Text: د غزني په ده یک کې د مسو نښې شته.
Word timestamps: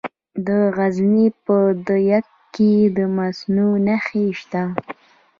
د 0.47 0.49
غزني 0.75 1.27
په 1.45 1.57
ده 1.85 1.97
یک 2.11 2.27
کې 2.55 2.71
د 2.95 2.97
مسو 3.15 3.65
نښې 3.85 4.25
شته. 4.39 4.63